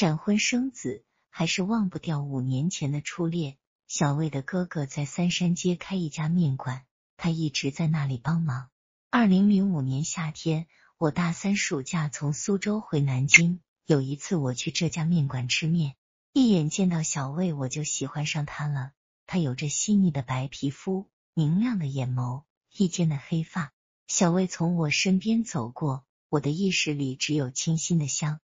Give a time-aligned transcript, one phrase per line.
[0.00, 3.58] 闪婚生子，还是忘不掉五年前的初恋。
[3.86, 6.86] 小魏的哥哥在三山街开一家面馆，
[7.18, 8.70] 他一直在那里帮忙。
[9.10, 10.66] 二零零五年夏天，
[10.96, 15.96] 我大三暑假从苏州回南京，有一次我去这家面馆吃面，
[16.32, 18.92] 一眼见到小魏，我就喜欢上他了。
[19.26, 22.44] 他有着细腻的白皮肤，明亮的眼眸，
[22.74, 23.74] 一肩的黑发。
[24.06, 28.40] 小魏从我身边走过，我的意识里只有清新的香。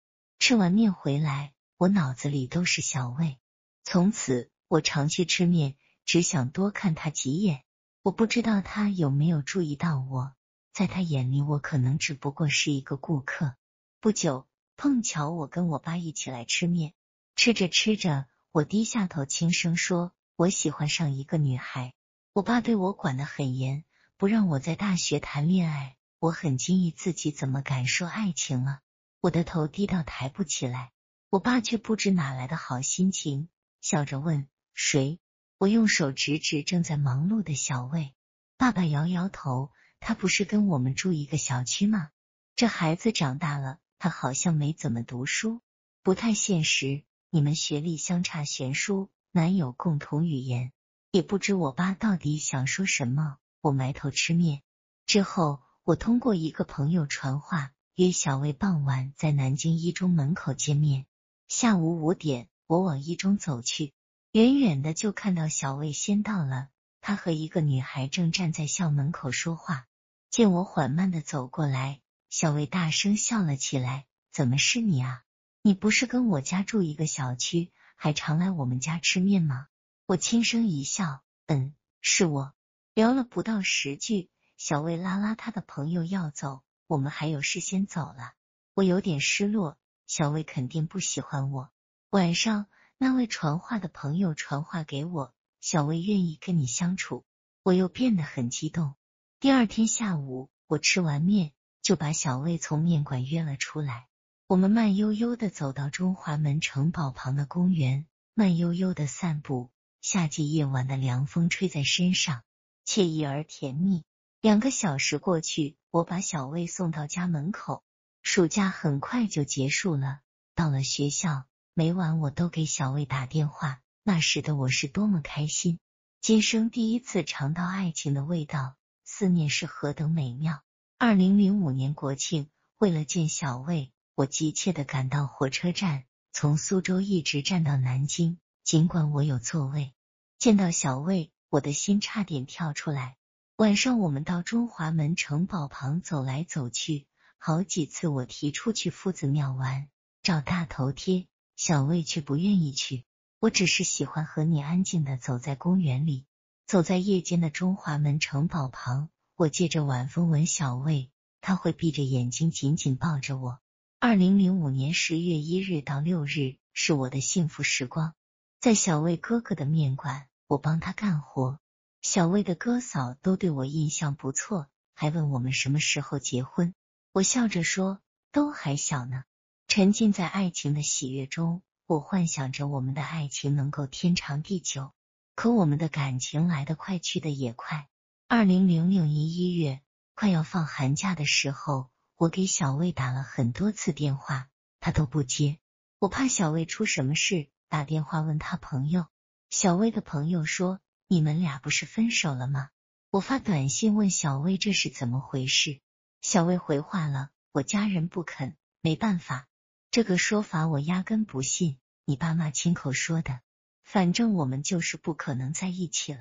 [0.46, 3.38] 吃完面回来，我脑子里都是小魏。
[3.82, 4.50] 从此。
[4.68, 7.64] 我常去吃面，只想多看他几眼。
[8.02, 10.34] 我不知道他有没有注意到我，
[10.74, 13.56] 在他眼里，我可能只不过是一个顾客。
[14.02, 16.92] 不久，碰巧我跟我爸一起来吃面，
[17.36, 21.94] 吃着吃着，我低下头轻声说：“我喜欢上一个女孩。”
[22.34, 23.86] 我爸对我管得很严，
[24.18, 25.96] 不让我在大学谈恋爱。
[26.18, 28.80] 我很惊异自己怎么敢说爱情了。
[29.24, 30.92] 我的头低到抬不起来，
[31.30, 33.48] 我爸却不知哪来的好心情，
[33.80, 34.46] 笑着问。
[34.74, 35.18] 谁？
[35.56, 38.12] 我用手指指正在忙碌的小魏。
[38.58, 42.10] 爸爸摇摇头，他不是跟我们住一个小区吗？
[42.54, 45.62] 这孩子长大了，他好像没怎么读书，
[46.02, 47.02] 不太现实。
[47.30, 50.70] 你们学历相差悬殊，难有共同语言。
[51.12, 53.38] 也不知我爸到底想说什么。
[53.62, 54.60] 我埋头吃面。
[55.06, 61.06] 之后，我通过一个朋友传话，约小魏傍晚在南京一中门口见面。
[61.46, 63.92] 下午五点，我往一中走去。
[64.32, 69.86] 远远的就看到小魏先到了，他和一个女孩正站在校门口说话。
[70.28, 72.00] 见我缓慢的走过来，
[72.30, 75.22] 小魏大声笑了起来：“怎么是你啊？
[75.62, 79.68] 你不是跟我家住一个小区，还常来我们家吃面吗？”
[80.06, 82.54] 我轻声一笑：“嗯，是我。”
[82.92, 88.34] 聊了不到十句，小魏拉拉他的朋友要走，我们还有事先走了。
[88.72, 91.70] 我有点失落，小魏肯定不喜欢我。
[92.10, 92.66] 晚上。
[92.96, 97.24] 那位传话的朋友传话给我，小魏愿意跟你相处，
[97.64, 98.94] 我又变得很激动。
[99.40, 101.50] 第二天下午，我吃完面
[101.82, 104.06] 就把小魏从面馆约了出来。
[104.46, 109.70] 我们慢悠悠的走到中华门城堡旁的公园，慢悠悠的散步。
[110.00, 112.44] 夏季夜晚的凉风吹在身上，
[112.86, 114.04] 惬意而甜蜜。
[114.40, 117.84] 两个小时过去，我把小魏送到家门口。
[118.20, 120.22] 暑假很快就结束了，
[120.56, 121.44] 到了学校。
[121.72, 125.78] 每晚我都给小魏打电话，那时的我是多么开心！
[126.20, 130.64] 今生第一次尝到爱情的味道，思念是何等美妙。
[130.98, 138.40] 二零零五年国庆，为了见小魏，我急切的赶到火车站，从苏州一直站到南京。
[138.64, 139.94] 尽管我有座位，
[140.40, 143.16] 见到小魏，我的心差点跳出来。
[143.56, 147.06] 晚上我们到中华门城堡旁走来走去，
[147.38, 149.88] 好几次我提出去夫子庙玩，
[150.24, 151.28] 找大头贴。
[151.54, 153.04] 小魏却不愿意去，
[153.38, 156.26] 我只是喜欢和你安静的走在公园里，
[156.66, 159.08] 走在夜间的中华门城堡旁。
[159.36, 163.60] 我借着晚风吻小魏，他会闭着眼睛紧紧抱着我。
[164.00, 168.14] 二零零五年十月一日到六日是我的幸福时光，
[168.60, 171.60] 在小魏哥哥的面馆，我帮他干活。
[172.04, 176.74] 小魏的哥嫂都对我印象不错，还问我们什么时候结婚。
[177.12, 177.98] 我笑着说，
[178.30, 179.24] 都还小呢。
[179.68, 184.92] 沉浸在爱情的喜悦中，我幻想着我们的爱情能够天长地久。
[185.34, 187.88] 可我们的感情来得快，去的也快。
[188.28, 189.80] 二零零六年一月，
[190.14, 195.58] 快要放寒假的时候，我给小魏打了很多次电话，他都不接。
[195.98, 199.06] 我怕小魏出什么事，打电话问他朋友。
[199.48, 202.70] 小魏的朋友说：“你们俩不是分手了吗？”
[203.10, 205.80] 我发短信问小魏这是怎么回事，
[206.20, 209.46] 小魏回话了：“我家人不肯，没办法。”
[209.92, 213.38] 这个说法我压根不信，你爸妈亲口说的。
[213.84, 216.20] 反正我们就是不可能在一起了。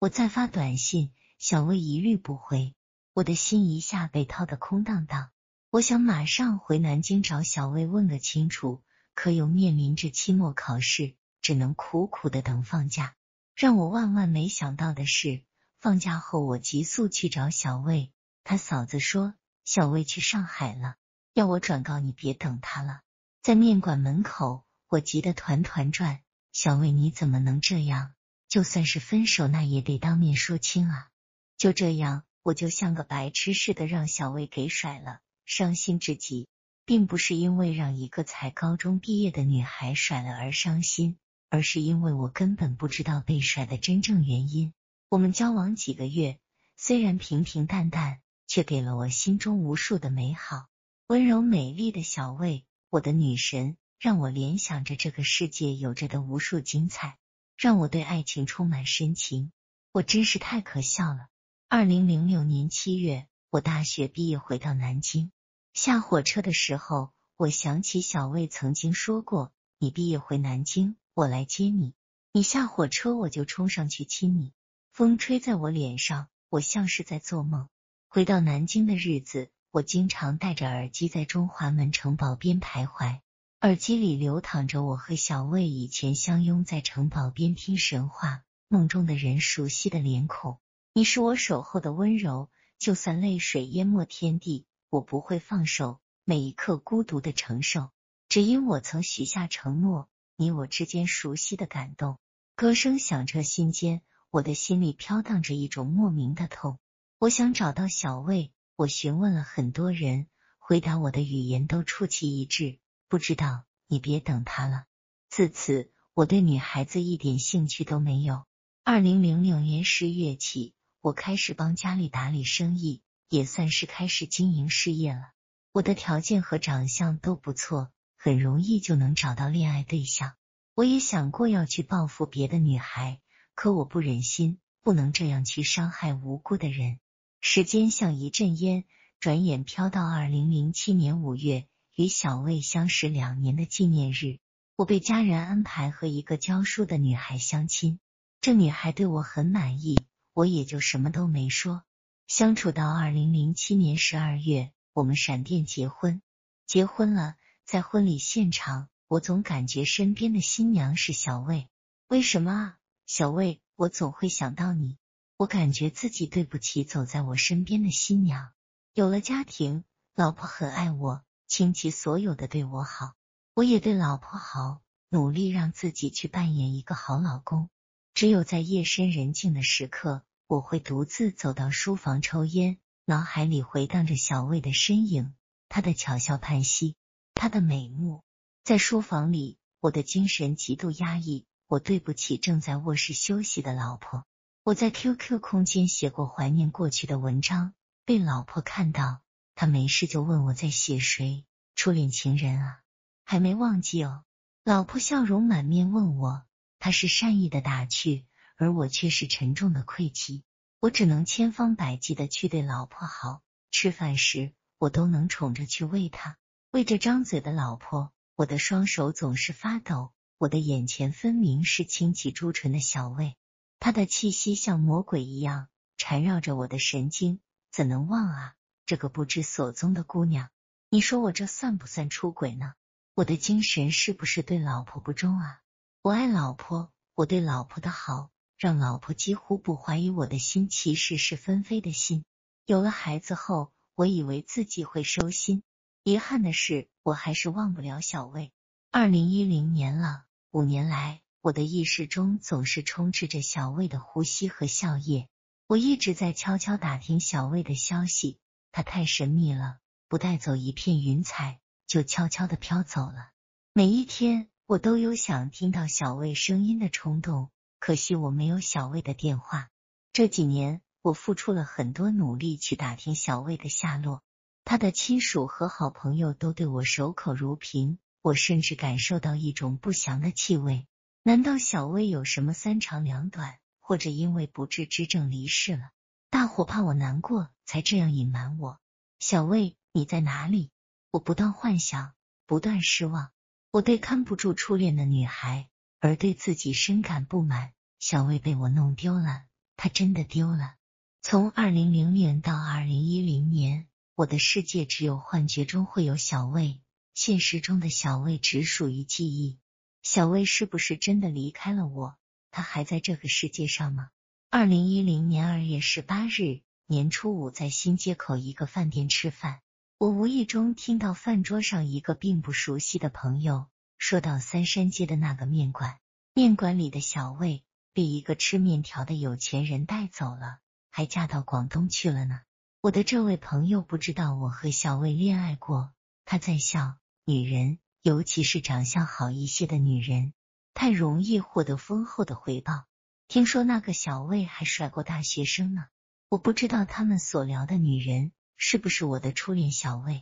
[0.00, 2.74] 我再发短信，小魏一律不回，
[3.12, 5.30] 我的心一下被掏得空荡荡。
[5.70, 8.82] 我想马上回南京找小魏问个清楚，
[9.14, 13.14] 可又面临着期末考试，只能苦苦的等放假。
[13.54, 15.42] 让我万万没想到的是，
[15.78, 18.10] 放假后我急速去找小魏，
[18.44, 19.34] 他嫂子说
[19.64, 20.96] 小魏去上海了，
[21.34, 23.02] 要我转告你别等他了。
[23.42, 26.20] 在面馆门口，我急得团团转。
[26.52, 28.14] 小魏，你怎么能这样？
[28.48, 31.08] 就算是分手，那也得当面说清啊！
[31.56, 36.48] 就这样，我就像个白痴似的让小魏给甩了，伤心至极。
[36.84, 41.16] 并不是因为让一个才高中毕业的女孩甩了而伤心，
[41.52, 44.72] 而是因为我根本不知道被甩的真正原因。
[45.10, 46.38] 我们交往几个月，
[46.78, 50.68] 虽然平平淡淡，却给了我心中无数的美好。
[51.08, 52.64] 温柔美丽的小魏。
[52.88, 57.18] 我的女神让我联想着这个世界有着的无数精彩，
[57.58, 59.52] 让我对爱情充满深情。
[59.92, 61.28] 我真是太可笑了。
[61.68, 65.30] 二零零六年七月，我大学毕业回到南京，
[65.74, 71.94] 下火车的时候，我想起小魏曾经说过：“你毕业回南京，我来接你。
[72.32, 74.52] 你下火车，我就冲上去亲你。”
[74.92, 77.68] 风吹在我脸上，我像是在做梦。
[78.08, 83.20] 回到南京的日子，我经常戴着耳机在中华门城堡边徘徊，
[83.60, 90.58] 耳机里流淌着我和小魏以前相拥在城堡边听神话梦中的人熟悉的脸孔。
[90.92, 96.00] 你是我守候的温柔，就算泪水淹没天地，我不会放手。
[96.24, 97.90] 每一刻孤独的承受，
[98.28, 100.08] 只因我曾许下承诺。
[100.42, 102.18] 你我之间熟悉的感动，
[102.56, 106.80] 歌声响彻心间，我的心里飘荡着一种莫名的痛。
[107.20, 110.26] 我想找到小魏，我询问了很多人，
[110.58, 113.62] 回答我的语言都出奇一致，不知道。
[113.86, 114.86] 你别等他了。
[115.30, 118.42] 自此，我对女孩子一点兴趣都没有。
[118.82, 120.74] 二零零六年十月起。
[121.00, 125.30] 我开始帮家里打理生意，也算是开始经营事业了。
[125.70, 127.92] 我的条件和长相都不错，
[128.24, 130.34] 很容易就能找到恋爱对象。
[130.76, 133.20] 我也想过要去报复别的女孩，
[133.56, 137.00] 可我不忍心，不能这样去伤害无辜的人。
[137.40, 138.84] 时间像一阵烟，
[139.18, 141.66] 转眼飘到二零零七年五月，
[141.96, 144.38] 与小魏相识两年的纪念日，
[144.76, 147.98] 我被家人安排和一个教书的女孩相亲。
[148.40, 149.98] 这女孩对我很满意。
[150.32, 151.82] 我也就什么都没说。
[152.28, 156.22] 相处到二零零七年十二月，我们闪电结婚。
[156.68, 161.68] 结婚了，在婚礼现场，我总感觉身边的新娘是小魏。
[162.08, 162.78] 为什么啊？
[163.06, 164.98] 小魏，我总会想到你。
[165.36, 168.50] 我感觉自己对不起走在我身边的新娘。
[168.94, 173.14] 有了家庭，老婆很爱我，倾其所有的对我好。
[173.54, 177.68] 我也对老婆好，努力让自己去扮演一个好老公。
[178.14, 185.34] 只有在夜深人静的时刻，我会独自走到书房抽烟，脑海里回荡着小魏的身影，
[185.68, 186.94] 他的巧笑盼兮，
[187.42, 188.22] 他的美目。
[188.62, 194.24] 在书房里，我的精神极度压抑，我对不起正在卧室休息的老婆。
[194.62, 197.74] 我在 QQ 空间写过怀念过去的文章，
[198.04, 199.22] 被老婆看到，
[199.56, 201.44] 她没事就问我在写谁，
[201.74, 202.78] 初恋情人啊，
[203.24, 204.22] 还没忘记哦。
[204.62, 206.44] 老婆笑容满面问我。
[206.78, 208.24] 他是善意的打趣，
[208.56, 210.42] 而我却是沉重的愧疚。
[210.78, 213.42] 我只能千方百计的去对老婆好，
[213.72, 216.38] 吃饭时我都能宠着去喂她。
[216.72, 220.10] 为着张嘴的老婆，我的双手总是发抖。
[220.38, 223.36] 我的眼前分明是轻启朱唇的小魏，
[223.78, 227.40] 他的气息像魔鬼一样缠绕着我的神经，
[227.70, 228.54] 怎能忘啊？
[228.86, 230.48] 这个不知所踪的姑娘，
[230.88, 232.72] 你说我这算不算出轨呢？
[233.12, 235.60] 我的精神是不是对老婆不忠啊？
[236.00, 242.24] 我爱老婆，我对老婆的好，让老婆几乎不怀疑我的心其实是纷飞的心。
[242.64, 245.62] 有了孩子后，我以为自己会收心，
[246.04, 248.52] 遗憾的是，我还是忘不了小魏。
[248.90, 255.28] 二零一零年了，五年来，我的意识中总是充斥着小魏的呼吸和笑靥。
[255.66, 258.38] 我一直在悄悄打听小魏的消息，
[258.72, 259.78] 他太神秘了，
[260.08, 263.30] 不带走一片云彩，就悄悄的飘走了。
[263.72, 264.48] 每一天。
[264.64, 269.68] 我都有想听到小魏声音的冲动，可惜我没有小魏的电话。
[270.14, 274.22] 这几年，我付出了很多努力去打听小魏的下落，
[274.64, 280.86] 他的亲属和好朋友都对我守口如瓶，我甚至感受到一种不祥的气味。
[281.24, 285.90] 难道小魏有什么三长两短，或者因为不治之症离世了？
[286.30, 288.80] 大伙怕我难过，才这样隐瞒我。
[289.18, 290.70] 小魏，你在哪里？
[291.10, 292.14] 我不断幻想，
[292.46, 293.30] 不断失望。
[293.70, 295.68] 我对看不住初恋的女孩，
[296.00, 297.72] 而对自己深感不满。
[297.98, 299.44] 小魏被我弄丢了，
[299.76, 300.74] 他真的丢了。
[301.20, 306.82] 从二零零年到二零一零年，我的世界只有幻觉中会有小魏，
[307.14, 309.58] 现实中的小魏只属于记忆。
[310.02, 312.16] 小魏是不是真的离开了我？
[312.50, 314.10] 他还在这个世界上吗？
[314.50, 319.62] 二零一零年二月十八日，年初五，在新街口一个饭店吃饭。
[319.96, 325.98] 我无意中听到饭桌上一个并不熟悉的朋友说到三山街的那个面馆，
[326.34, 327.64] 面馆里的小魏
[327.94, 330.58] 被一个吃面条的有钱人带走了，
[330.90, 332.40] 还嫁到广东去了呢。
[332.82, 335.92] 我的这位朋友不知道我和小魏恋爱过，
[336.24, 336.96] 他在笑。
[337.24, 340.32] 女人，尤其是长相好一些的女人，
[340.74, 342.86] 太容易获得丰厚的回报。
[343.28, 345.84] 听说那个小魏还甩过大学生呢，
[346.28, 348.32] 我不知道他们所聊的女人。
[348.56, 350.20] 是不是我的初恋小魏？